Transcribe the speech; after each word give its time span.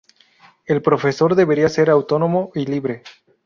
El 0.65 0.81
profesor 0.81 1.35
debería 1.35 1.69
ser 1.69 1.91
autónomo 1.91 2.49
y 2.55 2.65
libre. 2.65 3.03